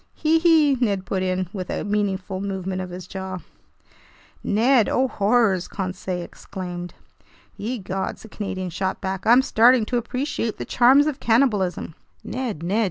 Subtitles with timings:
[0.15, 3.41] "Hee hee!" Ned put in, with a meaningful movement of his jaws.
[4.43, 4.89] "Ned!
[4.89, 6.95] Oh horrors!" Conseil exclaimed.
[7.55, 11.93] "Ye gods," the Canadian shot back, "I'm starting to appreciate the charms of cannibalism!"
[12.23, 12.79] "Ned, Ned!